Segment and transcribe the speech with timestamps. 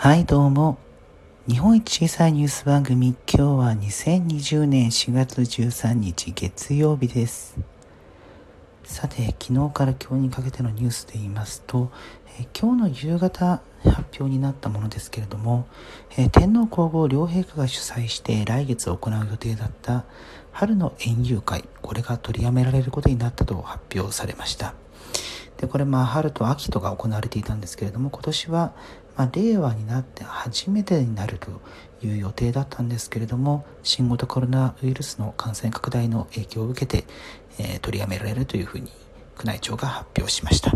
[0.00, 0.78] はい、どうも。
[1.48, 7.58] 日本一小さいニュース番組、今日は2020年4月13日月曜日です。
[8.84, 11.90] さて、昨日から今日にかけてのニュースで言いますと、
[12.38, 15.66] え今日の夕方発表になったものですけれども、
[16.16, 20.04] え天皇皇后両陛下が主催して来月行う予定だった
[20.52, 24.74] 春の園遊会、これが取りやめられることになったと発表されました。
[25.58, 28.72] で、これまあ春と秋とが行われていたんですけれども、今年は
[29.16, 31.60] まあ令和になって初めてになると
[32.06, 37.04] いう予定だったんですけれども、新型コロナウイルスの感染拡大の影響を受けて、
[37.58, 38.92] えー取りやめられるというふうに
[39.42, 40.72] 宮内庁が発表しました。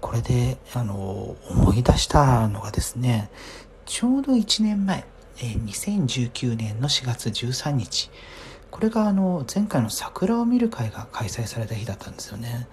[0.00, 3.30] これで、あの、思い出したのがですね、
[3.84, 5.04] ちょうど1年前、
[5.38, 8.10] えー2019年の4月13日、
[8.70, 12.68] これがあの、前回の桜を見る会が開催された日だったんですよね。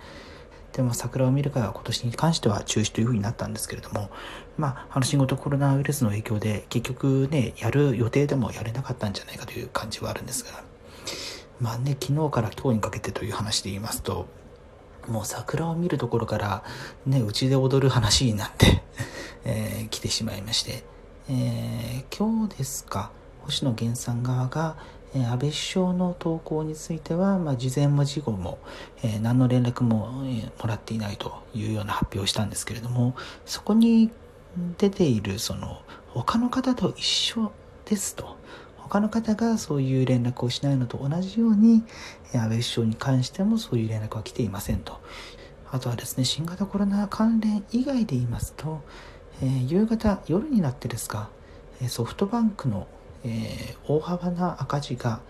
[0.78, 4.12] でも桜を見る会は今年に関しては中止というふうになったんですけれども、
[4.60, 10.64] まあ、あの新型コロナウイルスの影響で結局ね、やる予定でもやれなかったんじゃないかという感じはあるんですが、
[11.60, 14.28] まあね、昨日から今日にかけてという話で言いますと、
[15.08, 16.64] もう桜を見るところから、
[17.08, 18.84] ね、うちで踊る話になって、
[19.46, 20.84] えー来てしまいまして、
[21.28, 24.76] えー今日ですか、星野源さん側が、
[25.16, 28.60] 安倍首相の投稿については、まあ、事前も事後も、
[29.04, 34.12] え何の連絡も、えもらっていないというような発表をしたんですけれども、そこに
[34.78, 37.52] 出ている、その、他の方と一緒
[37.86, 38.38] ですと。
[38.78, 41.84] 他の方がそういう連絡をしないのと同じように、
[42.34, 45.00] 安倍首相に関してもそういう連絡は来ていませんと。
[45.72, 48.82] あとはですね、新型コロナ関連以外で言いますと、
[49.42, 51.30] えー夕方、夜になってですか、
[51.88, 52.88] ソフトバンクの、
[53.28, 55.22] えー大幅な赤字が、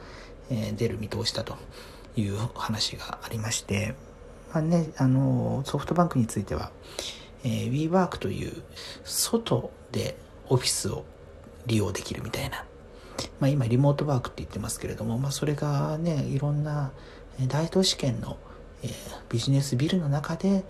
[0.50, 1.58] えー出る見通しだと
[2.16, 3.96] いう話がありまして、
[4.54, 6.72] まあね、あのソフトバンクについては、
[7.44, 8.64] えー、WeWork という
[9.04, 10.18] 外で
[10.50, 11.06] オフィスを
[11.66, 12.66] 利用できるみたいな、
[13.40, 16.92] まあ、今リモートワークって言ってますけれども、まあ、それがねいろんな
[17.48, 18.38] 大都市圏の、
[18.84, 18.92] えー
[19.30, 20.64] ビジネスビルの中で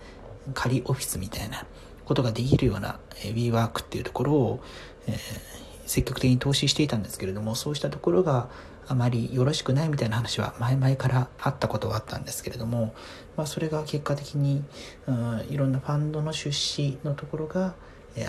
[0.52, 1.64] 仮オフィスみたいな
[2.04, 4.60] ことができるような、えー WeWork っていうところを、
[5.06, 8.48] えー積極的に投資していたんですけれどもそうしたところが
[8.86, 12.94] あまりよろしくないみたいな話は前々からあったことはあったんですけれども、
[13.36, 14.62] まあ、それが結果的に、
[15.06, 17.74] うん、いろんなファンドの出資のところが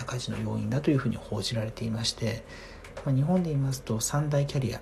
[0.02, 2.44] 赤字の要因だというふうに報じられていまして、
[3.06, 4.82] まあ、日本で言いますと三大キャリア、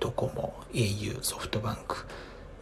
[0.00, 2.06] ドコモ au ソフトバンク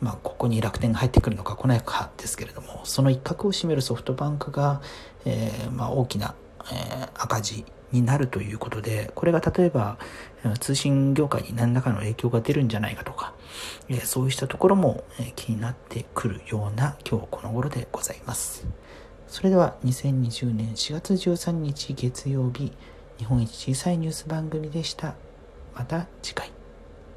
[0.00, 4.82] まあ、ここに楽天が入ってくるのか来ないかですけれどもその一角を占めるソフトバンクが、
[5.24, 6.34] えーまあ、大きな、
[6.70, 9.98] え赤字になるということでこれが例えば
[10.60, 13.32] 通信業界に何らかの影響が出るんじゃないかとか、
[13.88, 18.66] えそうしたところも、え気になってくるような今日この頃でございます。
[19.26, 22.72] それでは2020年4月13日月曜日
[23.18, 25.14] 日本一小さいニュース番組でした。
[25.74, 26.53] また次回。